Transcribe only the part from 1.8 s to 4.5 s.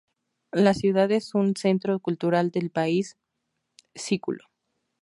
cultural del País sículo.